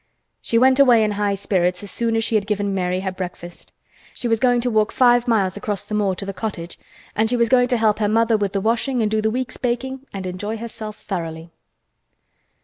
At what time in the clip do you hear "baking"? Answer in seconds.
9.57-10.07